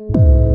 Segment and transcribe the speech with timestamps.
[0.00, 0.47] you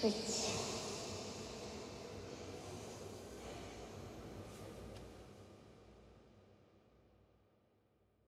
[0.00, 0.37] чуть-чуть.